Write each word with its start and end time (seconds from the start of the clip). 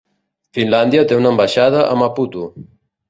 Finlàndia 0.57 1.03
té 1.11 1.19
una 1.19 1.33
ambaixada 1.33 1.85
a 1.91 1.93
Maputo. 2.03 2.49